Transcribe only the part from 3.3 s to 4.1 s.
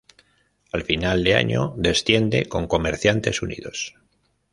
Unidos.